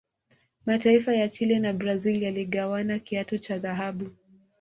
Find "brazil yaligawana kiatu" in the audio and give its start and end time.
1.73-3.37